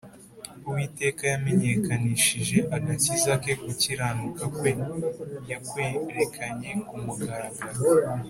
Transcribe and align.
Uwiteka 0.67 1.23
yamenyekanishije 1.31 2.57
agakiza 2.75 3.31
ke 3.43 3.53
gukiranuka 3.63 4.43
kwe 4.55 4.71
yakwerekanye 5.51 6.71
ku 6.87 6.95
mugaragaro 7.03 7.79